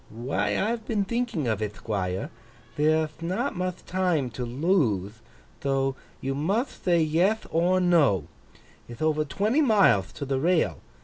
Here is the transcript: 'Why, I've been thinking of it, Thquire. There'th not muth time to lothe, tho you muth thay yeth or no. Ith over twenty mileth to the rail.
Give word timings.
'Why, 0.09 0.59
I've 0.59 0.83
been 0.87 1.05
thinking 1.05 1.47
of 1.47 1.61
it, 1.61 1.73
Thquire. 1.73 2.31
There'th 2.75 3.21
not 3.21 3.55
muth 3.55 3.85
time 3.85 4.31
to 4.31 4.43
lothe, 4.47 5.13
tho 5.59 5.95
you 6.21 6.33
muth 6.33 6.81
thay 6.85 7.01
yeth 7.03 7.45
or 7.51 7.79
no. 7.79 8.23
Ith 8.89 9.03
over 9.03 9.23
twenty 9.23 9.61
mileth 9.61 10.11
to 10.15 10.25
the 10.25 10.39
rail. 10.39 10.79